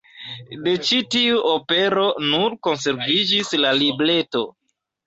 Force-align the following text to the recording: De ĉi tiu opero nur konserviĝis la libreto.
De 0.67 0.71
ĉi 0.87 0.97
tiu 1.17 1.43
opero 1.51 2.07
nur 2.27 2.59
konserviĝis 2.69 3.57
la 3.65 3.79
libreto. 3.85 4.47